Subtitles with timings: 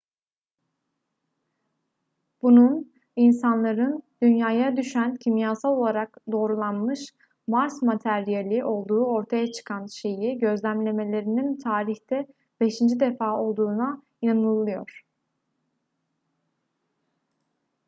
[2.41, 7.13] bunun insanların dünya'ya düşen kimyasal olarak doğrulanmış
[7.47, 12.27] mars materyali olduğu ortaya çıkan şeyi gözlemlemelerinin tarihte
[12.61, 15.05] beşinci defa olduğuna inanılıyor